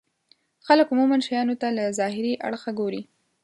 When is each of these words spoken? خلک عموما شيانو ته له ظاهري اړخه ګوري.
خلک 0.67 0.87
عموما 0.93 1.17
شيانو 1.27 1.59
ته 1.61 1.67
له 1.77 1.83
ظاهري 1.99 2.33
اړخه 2.47 2.71
ګوري. 2.79 3.01